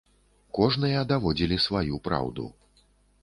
Кожныя 0.59 1.03
даводзілі 1.11 1.57
сваю 1.67 1.99
праўду. 2.07 2.47